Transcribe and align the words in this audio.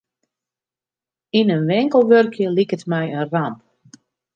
Yn 1.39 1.53
in 1.55 1.65
winkel 1.69 2.03
wurkje 2.09 2.45
liket 2.55 2.83
my 2.91 3.05
in 3.17 3.23
ramp. 3.33 3.59